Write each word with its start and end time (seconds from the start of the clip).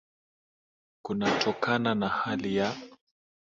kunatokana 1.01 1.95
na 1.95 2.07
hali 2.09 2.55
ya 2.55 2.75